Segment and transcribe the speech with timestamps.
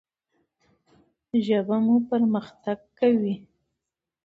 [1.45, 3.33] ژبه مو پرمختګ وکړي.